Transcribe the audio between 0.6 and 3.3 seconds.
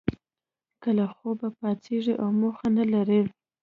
که له خوبه پاڅیږی او موخه نه لرئ